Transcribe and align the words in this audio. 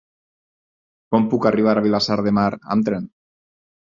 Com 1.15 1.27
puc 1.33 1.45
arribar 1.51 1.75
a 1.77 1.83
Vilassar 1.87 2.17
de 2.29 2.35
Mar 2.39 2.49
amb 2.77 2.87
tren? 2.89 3.07